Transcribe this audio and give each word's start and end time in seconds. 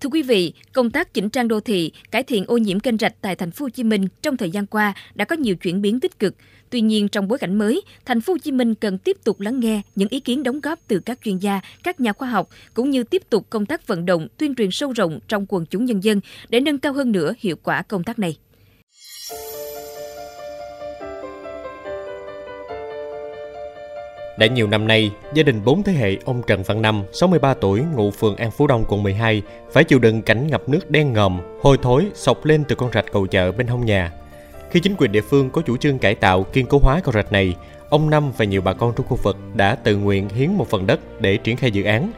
Thưa 0.00 0.08
quý 0.08 0.22
vị, 0.22 0.52
công 0.72 0.90
tác 0.90 1.14
chỉnh 1.14 1.30
trang 1.30 1.48
đô 1.48 1.60
thị, 1.60 1.92
cải 2.10 2.22
thiện 2.22 2.44
ô 2.46 2.56
nhiễm 2.56 2.80
kênh 2.80 2.98
rạch 2.98 3.14
tại 3.20 3.36
thành 3.36 3.50
phố 3.50 3.64
Hồ 3.64 3.68
Chí 3.68 3.84
Minh 3.84 4.08
trong 4.22 4.36
thời 4.36 4.50
gian 4.50 4.66
qua 4.66 4.94
đã 5.14 5.24
có 5.24 5.36
nhiều 5.36 5.56
chuyển 5.56 5.82
biến 5.82 6.00
tích 6.00 6.18
cực. 6.18 6.34
Tuy 6.70 6.80
nhiên 6.80 7.08
trong 7.08 7.28
bối 7.28 7.38
cảnh 7.38 7.58
mới, 7.58 7.82
thành 8.04 8.20
phố 8.20 8.32
Hồ 8.32 8.38
Chí 8.38 8.52
Minh 8.52 8.74
cần 8.74 8.98
tiếp 8.98 9.16
tục 9.24 9.40
lắng 9.40 9.60
nghe 9.60 9.82
những 9.94 10.08
ý 10.08 10.20
kiến 10.20 10.42
đóng 10.42 10.60
góp 10.60 10.78
từ 10.88 10.98
các 10.98 11.18
chuyên 11.24 11.38
gia, 11.38 11.60
các 11.82 12.00
nhà 12.00 12.12
khoa 12.12 12.28
học 12.28 12.48
cũng 12.74 12.90
như 12.90 13.04
tiếp 13.04 13.22
tục 13.30 13.46
công 13.50 13.66
tác 13.66 13.86
vận 13.86 14.06
động, 14.06 14.28
tuyên 14.36 14.54
truyền 14.54 14.70
sâu 14.70 14.92
rộng 14.92 15.18
trong 15.28 15.46
quần 15.48 15.66
chúng 15.66 15.84
nhân 15.84 16.04
dân 16.04 16.20
để 16.48 16.60
nâng 16.60 16.78
cao 16.78 16.92
hơn 16.92 17.12
nữa 17.12 17.34
hiệu 17.38 17.56
quả 17.62 17.82
công 17.82 18.04
tác 18.04 18.18
này. 18.18 18.36
Đã 24.38 24.46
nhiều 24.46 24.66
năm 24.66 24.86
nay, 24.86 25.10
gia 25.34 25.42
đình 25.42 25.64
bốn 25.64 25.82
thế 25.82 25.92
hệ 25.92 26.16
ông 26.24 26.42
Trần 26.46 26.62
Văn 26.62 26.82
Năm, 26.82 27.04
63 27.12 27.54
tuổi, 27.54 27.82
ngụ 27.94 28.10
phường 28.10 28.36
An 28.36 28.50
Phú 28.50 28.66
Đông, 28.66 28.84
quận 28.88 29.02
12, 29.02 29.42
phải 29.72 29.84
chịu 29.84 29.98
đựng 29.98 30.22
cảnh 30.22 30.46
ngập 30.46 30.68
nước 30.68 30.90
đen 30.90 31.12
ngòm, 31.12 31.40
hôi 31.62 31.78
thối, 31.82 32.06
sọc 32.14 32.44
lên 32.44 32.64
từ 32.68 32.74
con 32.74 32.90
rạch 32.92 33.04
cầu 33.12 33.26
chợ 33.26 33.52
bên 33.52 33.66
hông 33.66 33.86
nhà. 33.86 34.12
Khi 34.70 34.80
chính 34.80 34.94
quyền 34.98 35.12
địa 35.12 35.20
phương 35.20 35.50
có 35.50 35.62
chủ 35.66 35.76
trương 35.76 35.98
cải 35.98 36.14
tạo, 36.14 36.42
kiên 36.42 36.66
cố 36.66 36.78
hóa 36.78 37.00
con 37.04 37.14
rạch 37.14 37.32
này, 37.32 37.54
ông 37.90 38.10
Năm 38.10 38.32
và 38.36 38.44
nhiều 38.44 38.60
bà 38.60 38.72
con 38.72 38.92
trong 38.96 39.06
khu 39.06 39.18
vực 39.22 39.36
đã 39.54 39.74
tự 39.74 39.96
nguyện 39.96 40.28
hiến 40.28 40.50
một 40.52 40.70
phần 40.70 40.86
đất 40.86 41.20
để 41.20 41.36
triển 41.36 41.56
khai 41.56 41.70
dự 41.70 41.82
án. 41.84 42.12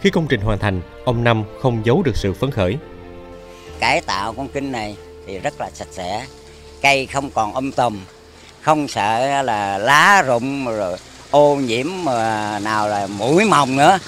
Khi 0.00 0.10
công 0.10 0.26
trình 0.28 0.40
hoàn 0.40 0.58
thành, 0.58 0.80
ông 1.04 1.24
Năm 1.24 1.44
không 1.60 1.82
giấu 1.84 2.02
được 2.02 2.16
sự 2.16 2.32
phấn 2.32 2.50
khởi. 2.50 2.76
Cải 3.80 4.00
tạo 4.00 4.32
con 4.32 4.48
kinh 4.48 4.72
này 4.72 4.96
thì 5.26 5.38
rất 5.38 5.60
là 5.60 5.70
sạch 5.70 5.88
sẽ, 5.90 6.26
cây 6.82 7.06
không 7.06 7.30
còn 7.30 7.54
âm 7.54 7.64
um 7.64 7.72
tùm, 7.72 8.00
không 8.60 8.88
sợ 8.88 9.42
là 9.42 9.78
lá 9.78 10.22
rụng 10.22 10.66
rồi 10.66 10.96
ô 11.30 11.56
nhiễm 11.56 11.86
mà 12.04 12.58
nào 12.58 12.88
là 12.88 13.06
mũi 13.06 13.44
mồng 13.44 13.76
nữa. 13.76 13.98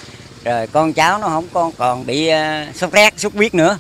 Rồi 0.45 0.67
con 0.67 0.93
cháu 0.93 1.19
nó 1.19 1.29
không 1.29 1.47
còn 1.53 1.73
còn 1.79 2.07
bị 2.07 2.31
uh, 2.31 2.77
sốt 2.77 2.93
rét 2.93 3.15
sốt 3.17 3.35
huyết 3.35 3.55
nữa. 3.55 3.79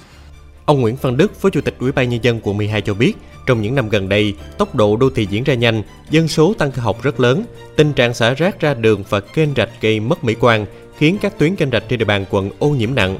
Ông 0.64 0.80
Nguyễn 0.80 0.96
Văn 0.96 1.16
Đức, 1.16 1.40
Phó 1.40 1.50
Chủ 1.50 1.60
tịch 1.60 1.74
Ủy 1.78 1.92
ban 1.92 2.08
nhân 2.08 2.24
dân 2.24 2.40
quận 2.42 2.56
12 2.56 2.80
cho 2.80 2.94
biết, 2.94 3.12
trong 3.46 3.62
những 3.62 3.74
năm 3.74 3.88
gần 3.88 4.08
đây, 4.08 4.34
tốc 4.58 4.74
độ 4.74 4.96
đô 4.96 5.10
thị 5.10 5.26
diễn 5.30 5.44
ra 5.44 5.54
nhanh, 5.54 5.82
dân 6.10 6.28
số 6.28 6.54
tăng 6.58 6.72
cơ 6.72 6.82
học 6.82 7.02
rất 7.02 7.20
lớn, 7.20 7.44
tình 7.76 7.92
trạng 7.92 8.14
xả 8.14 8.34
rác 8.34 8.60
ra 8.60 8.74
đường 8.74 9.04
và 9.08 9.20
kênh 9.20 9.48
rạch 9.56 9.68
gây 9.80 10.00
mất 10.00 10.24
mỹ 10.24 10.34
quan, 10.40 10.66
khiến 10.98 11.18
các 11.20 11.38
tuyến 11.38 11.56
kênh 11.56 11.70
rạch 11.70 11.84
trên 11.88 11.98
địa 11.98 12.04
bàn 12.04 12.24
quận 12.30 12.50
ô 12.58 12.68
nhiễm 12.68 12.94
nặng. 12.94 13.18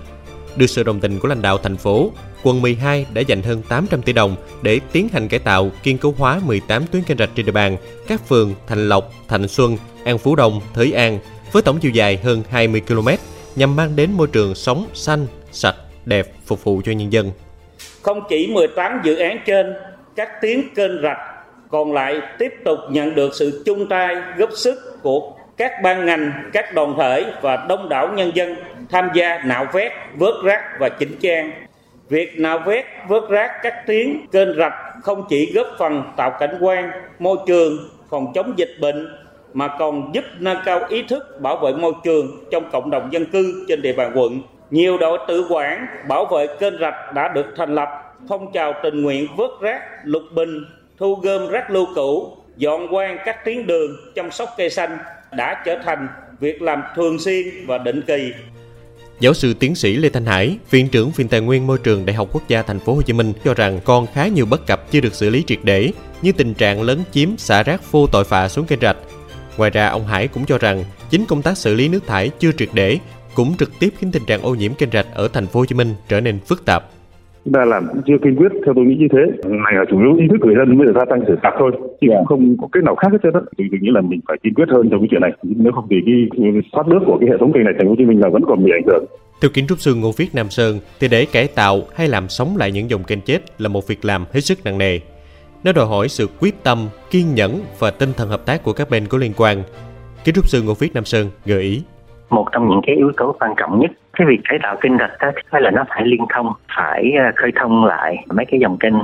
Được 0.57 0.67
sự 0.67 0.83
đồng 0.83 1.01
tình 1.01 1.19
của 1.19 1.29
lãnh 1.29 1.42
đạo 1.42 1.59
thành 1.59 1.77
phố, 1.77 2.11
quận 2.43 2.62
12 2.62 3.07
đã 3.12 3.21
dành 3.21 3.43
hơn 3.43 3.62
800 3.69 4.03
tỷ 4.03 4.12
đồng 4.12 4.37
để 4.62 4.81
tiến 4.93 5.09
hành 5.12 5.29
cải 5.29 5.41
tạo, 5.41 5.71
kiên 5.83 5.98
cố 5.98 6.15
hóa 6.19 6.41
18 6.45 6.87
tuyến 6.87 7.03
kênh 7.03 7.19
rạch 7.19 7.31
trên 7.35 7.47
địa 7.47 7.53
bàn, 7.53 7.77
các 8.09 8.29
phường 8.29 8.55
Thành 8.67 8.89
Lộc, 8.89 9.12
Thành 9.29 9.48
Xuân, 9.48 9.77
An 10.05 10.19
Phú 10.19 10.37
Đông, 10.37 10.61
Thới 10.75 10.93
An 10.93 11.19
với 11.53 11.63
tổng 11.63 11.79
chiều 11.81 11.91
dài 11.91 12.17
hơn 12.17 12.43
20 12.51 12.83
km 12.89 13.09
nhằm 13.57 13.77
mang 13.77 13.97
đến 13.97 14.11
môi 14.13 14.27
trường 14.27 14.55
sống 14.55 14.87
xanh, 14.95 15.27
sạch, 15.53 15.77
đẹp 16.05 16.27
phục 16.47 16.65
vụ 16.65 16.83
cho 16.85 16.93
nhân 16.93 17.13
dân. 17.13 17.31
Không 18.03 18.20
chỉ 18.29 18.47
18 18.47 19.01
dự 19.05 19.17
án 19.17 19.39
trên, 19.47 19.75
các 20.17 20.29
tuyến 20.43 20.75
kênh 20.75 21.03
rạch 21.03 21.19
còn 21.70 21.93
lại 21.93 22.20
tiếp 22.39 22.55
tục 22.65 22.79
nhận 22.91 23.15
được 23.15 23.35
sự 23.35 23.63
chung 23.67 23.89
tay 23.89 24.17
góp 24.37 24.51
sức 24.53 25.03
của 25.03 25.33
các 25.57 25.73
ban 25.83 26.07
ngành, 26.07 26.51
các 26.53 26.75
đoàn 26.75 26.95
thể 26.98 27.25
và 27.43 27.67
đông 27.69 27.89
đảo 27.89 28.09
nhân 28.15 28.31
dân 28.35 28.55
tham 28.91 29.09
gia 29.15 29.39
nạo 29.45 29.67
vét, 29.73 29.93
vớt 30.17 30.35
rác 30.45 30.61
và 30.81 30.89
chỉnh 30.89 31.17
trang. 31.20 31.53
Việc 32.08 32.41
nạo 32.41 32.58
vét, 32.58 32.84
vớt 33.08 33.22
rác 33.28 33.50
các 33.62 33.86
tuyến 33.86 34.27
kênh 34.33 34.56
rạch 34.58 34.75
không 35.03 35.25
chỉ 35.28 35.53
góp 35.55 35.67
phần 35.78 36.03
tạo 36.17 36.31
cảnh 36.41 36.58
quan, 36.61 36.91
môi 37.19 37.36
trường, 37.47 37.78
phòng 38.11 38.33
chống 38.34 38.53
dịch 38.56 38.77
bệnh 38.81 39.17
mà 39.53 39.69
còn 39.78 40.11
giúp 40.14 40.25
nâng 40.39 40.58
cao 40.64 40.80
ý 40.89 41.03
thức 41.03 41.41
bảo 41.41 41.56
vệ 41.56 41.73
môi 41.73 41.92
trường 42.05 42.45
trong 42.50 42.70
cộng 42.73 42.91
đồng 42.91 43.12
dân 43.12 43.27
cư 43.27 43.64
trên 43.69 43.83
địa 43.83 43.92
bàn 43.92 44.12
quận. 44.14 44.41
Nhiều 44.70 44.98
đội 44.98 45.19
tự 45.28 45.47
quản 45.50 45.86
bảo 46.08 46.25
vệ 46.25 46.47
kênh 46.61 46.78
rạch 46.80 47.14
đã 47.14 47.28
được 47.28 47.47
thành 47.56 47.75
lập, 47.75 47.89
phong 48.28 48.53
trào 48.53 48.75
tình 48.83 49.03
nguyện 49.03 49.27
vớt 49.36 49.50
rác, 49.61 49.80
lục 50.05 50.23
bình, 50.34 50.64
thu 50.98 51.14
gom 51.14 51.48
rác 51.48 51.70
lưu 51.70 51.86
cữu, 51.95 52.36
dọn 52.56 52.89
quang 52.89 53.19
các 53.25 53.45
tuyến 53.45 53.67
đường, 53.67 53.91
chăm 54.14 54.30
sóc 54.30 54.48
cây 54.57 54.70
xanh 54.70 54.98
đã 55.36 55.63
trở 55.64 55.79
thành 55.84 56.08
việc 56.40 56.63
làm 56.63 56.83
thường 56.96 57.19
xuyên 57.19 57.46
và 57.67 57.79
định 57.79 58.02
kỳ. 58.07 58.33
Giáo 59.22 59.34
sư 59.34 59.55
tiến 59.55 59.74
sĩ 59.74 59.96
Lê 59.96 60.08
Thanh 60.08 60.27
Hải, 60.27 60.58
viện 60.70 60.88
trưởng 60.88 61.10
Viện 61.10 61.28
Tài 61.28 61.40
nguyên 61.40 61.66
Môi 61.66 61.78
trường 61.78 62.06
Đại 62.06 62.16
học 62.16 62.28
Quốc 62.33 62.42
gia 62.48 62.62
Thành 62.62 62.80
phố 62.80 62.94
Hồ 62.94 63.02
Chí 63.02 63.12
Minh 63.12 63.33
cho 63.44 63.55
rằng 63.55 63.80
còn 63.84 64.06
khá 64.06 64.27
nhiều 64.27 64.46
bất 64.46 64.66
cập 64.66 64.90
chưa 64.90 65.00
được 65.00 65.14
xử 65.14 65.30
lý 65.30 65.44
triệt 65.46 65.58
để, 65.62 65.92
như 66.22 66.33
tình 66.33 66.55
trạng 66.55 66.83
lấn 66.83 66.98
chiếm 67.12 67.36
xả 67.36 67.62
rác 67.62 67.92
vô 67.92 68.06
tội 68.06 68.24
phạ 68.24 68.48
xuống 68.48 68.66
kênh 68.66 68.80
rạch, 68.80 68.96
Ngoài 69.56 69.70
ra, 69.70 69.88
ông 69.88 70.06
Hải 70.06 70.28
cũng 70.28 70.44
cho 70.44 70.58
rằng 70.58 70.84
chính 71.10 71.27
công 71.27 71.42
tác 71.42 71.58
xử 71.58 71.74
lý 71.74 71.88
nước 71.88 72.06
thải 72.06 72.30
chưa 72.38 72.52
triệt 72.52 72.68
để 72.72 72.98
cũng 73.34 73.56
trực 73.56 73.72
tiếp 73.78 73.94
khiến 73.98 74.12
tình 74.12 74.24
trạng 74.27 74.42
ô 74.42 74.55
nhiễm 74.55 74.74
kênh 74.74 74.90
rạch 74.90 75.06
ở 75.14 75.28
thành 75.28 75.46
phố 75.46 75.60
Hồ 75.60 75.66
Chí 75.66 75.74
Minh 75.74 75.94
trở 76.08 76.20
nên 76.20 76.40
phức 76.40 76.64
tạp. 76.64 76.90
Chúng 77.45 77.55
ta 77.55 77.64
làm 77.64 77.86
cũng 77.89 78.03
chưa 78.07 78.19
kiên 78.25 78.36
quyết, 78.36 78.53
theo 78.64 78.75
tôi 78.75 78.85
nghĩ 78.85 78.97
như 78.98 79.08
thế. 79.13 79.48
Này 79.48 79.75
là 79.75 79.85
chủ 79.91 79.98
yếu 80.01 80.14
ý 80.17 80.25
thức 80.30 80.41
người 80.41 80.55
dân 80.58 80.79
mới 80.79 80.86
được 80.86 80.92
gia 80.97 81.05
tăng 81.05 81.20
xử 81.27 81.36
phạt 81.42 81.55
thôi, 81.58 81.70
chứ 82.01 82.08
yeah. 82.11 82.27
không 82.27 82.57
có 82.61 82.69
cách 82.73 82.85
nào 82.85 82.95
khác 82.95 83.08
hết 83.13 83.19
trơn 83.23 83.33
á. 83.35 83.41
Thì 83.58 83.64
tôi 83.70 83.80
nghĩ 83.83 83.91
là 83.91 84.01
mình 84.01 84.20
phải 84.29 84.36
kiên 84.42 84.55
quyết 84.55 84.69
hơn 84.69 84.89
trong 84.91 85.01
cái 85.01 85.08
chuyện 85.11 85.20
này. 85.20 85.33
Nếu 85.42 85.73
không 85.73 85.86
thì 85.91 85.97
cái 86.07 86.52
thoát 86.73 86.89
nước 86.89 87.01
của 87.07 87.17
cái 87.20 87.29
hệ 87.31 87.36
thống 87.41 87.52
kênh 87.52 87.64
này 87.64 87.75
thành 87.79 87.86
phố 87.86 87.91
Hồ 87.91 87.97
Chí 87.98 88.05
Minh 88.05 88.20
là 88.20 88.29
vẫn 88.29 88.42
còn 88.48 88.64
bị 88.64 88.70
ảnh 88.75 88.86
hưởng. 88.86 89.05
Theo 89.41 89.51
kiến 89.55 89.67
trúc 89.69 89.79
sư 89.79 89.95
Ngô 89.95 90.11
Viết 90.17 90.29
Nam 90.35 90.48
Sơn, 90.51 90.79
thì 91.01 91.08
để 91.08 91.27
cải 91.33 91.48
tạo 91.55 91.81
hay 91.95 92.08
làm 92.08 92.29
sống 92.29 92.57
lại 92.57 92.73
những 92.73 92.91
dòng 92.91 93.02
kênh 93.02 93.20
chết 93.20 93.39
là 93.58 93.69
một 93.69 93.89
việc 93.89 94.05
làm 94.05 94.25
hết 94.33 94.41
sức 94.41 94.58
nặng 94.64 94.79
nề. 94.79 94.98
Nó 95.64 95.73
đòi 95.73 95.86
hỏi 95.86 96.08
sự 96.08 96.27
quyết 96.41 96.55
tâm, 96.64 96.79
kiên 97.11 97.35
nhẫn 97.35 97.52
và 97.79 97.91
tinh 97.91 98.13
thần 98.17 98.29
hợp 98.29 98.47
tác 98.47 98.63
của 98.63 98.73
các 98.73 98.91
bên 98.91 99.07
có 99.07 99.19
liên 99.19 99.33
quan. 99.36 99.58
Kiến 100.25 100.35
trúc 100.35 100.48
sư 100.48 100.63
Ngô 100.63 100.75
Viết 100.75 100.95
Nam 100.95 101.05
Sơn 101.05 101.27
gợi 101.47 101.63
ý. 101.63 101.83
Một 102.31 102.47
trong 102.52 102.69
những 102.69 102.81
cái 102.86 102.97
yếu 102.97 103.13
tố 103.17 103.36
quan 103.41 103.52
trọng 103.57 103.81
nhất 103.81 103.91
cái 104.18 104.27
việc 104.27 104.40
cải 104.48 104.58
tạo 104.62 104.77
kênh 104.77 104.98
rạch 104.98 105.11
đó 105.20 105.30
phải 105.50 105.61
là 105.61 105.70
nó 105.70 105.84
phải 105.89 106.02
liên 106.05 106.27
thông 106.34 106.52
phải 106.77 107.12
ờ, 107.18 107.33
khơi 107.36 107.52
thông 107.61 107.84
lại 107.84 108.24
mấy 108.30 108.46
cái 108.46 108.61
dòng 108.61 108.78
kênh 108.78 108.95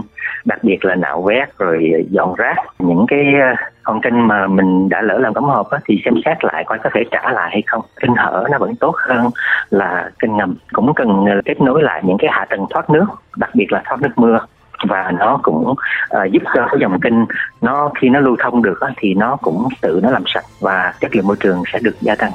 đặc 0.44 0.58
biệt 0.64 0.84
là 0.84 0.94
nạo 0.94 1.22
vét 1.22 1.48
rồi 1.58 2.06
dọn 2.10 2.34
rác. 2.34 2.56
Những 2.78 3.04
cái 3.08 3.24
ờ, 3.40 3.66
con 3.82 4.00
kênh 4.00 4.26
mà 4.26 4.46
mình 4.46 4.88
đã 4.88 5.02
lỡ 5.02 5.18
làm 5.18 5.34
cống 5.34 5.44
hộp 5.44 5.70
á, 5.70 5.78
thì 5.88 6.02
xem 6.04 6.14
xét 6.24 6.44
lại 6.44 6.64
coi 6.66 6.78
có 6.78 6.90
thể 6.94 7.04
trả 7.10 7.32
lại 7.32 7.48
hay 7.52 7.62
không. 7.66 7.82
Kênh 8.00 8.14
hở 8.14 8.44
nó 8.50 8.58
vẫn 8.58 8.76
tốt 8.76 8.94
hơn 8.96 9.30
là 9.70 10.10
kênh 10.18 10.36
ngầm. 10.36 10.54
Cũng 10.72 10.94
cần 10.94 11.24
ờ, 11.26 11.40
kết 11.44 11.60
nối 11.60 11.82
lại 11.82 12.02
những 12.04 12.18
cái 12.18 12.30
hạ 12.32 12.46
tầng 12.50 12.66
thoát 12.70 12.90
nước 12.90 13.06
đặc 13.36 13.50
biệt 13.54 13.72
là 13.72 13.82
thoát 13.84 14.02
nước 14.02 14.12
mưa. 14.16 14.38
Và 14.88 15.12
nó 15.18 15.40
cũng 15.42 15.68
uh, 15.68 16.30
giúp 16.30 16.42
cho 16.54 16.66
cái 16.66 16.78
dòng 16.80 17.00
kênh 17.00 17.14
nó 17.60 17.90
khi 18.00 18.08
nó 18.08 18.20
lưu 18.20 18.36
thông 18.38 18.62
được 18.62 18.80
thì 18.96 19.14
nó 19.14 19.36
cũng 19.36 19.68
tự 19.82 20.00
nó 20.02 20.10
làm 20.10 20.22
sạch 20.26 20.44
và 20.60 20.92
chất 21.00 21.16
lượng 21.16 21.26
môi 21.26 21.36
trường 21.40 21.62
sẽ 21.72 21.78
được 21.82 21.94
gia 22.00 22.14
tăng. 22.14 22.30